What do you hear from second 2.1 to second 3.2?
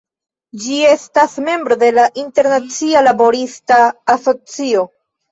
Internacia